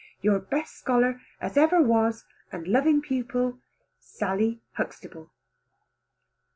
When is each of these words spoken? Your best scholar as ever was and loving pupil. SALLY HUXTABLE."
Your 0.21 0.39
best 0.39 0.77
scholar 0.79 1.21
as 1.39 1.57
ever 1.57 1.79
was 1.79 2.25
and 2.51 2.67
loving 2.67 3.01
pupil. 3.03 3.59
SALLY 3.99 4.59
HUXTABLE." 4.71 5.29